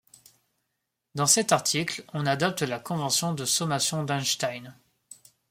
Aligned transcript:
Dans 1.13 1.27
cet 1.27 1.51
article 1.51 2.03
on 2.15 2.25
adopte 2.25 2.63
la 2.63 2.79
convention 2.79 3.33
de 3.35 3.45
sommation 3.45 4.03
d'Einstein. 4.03 4.75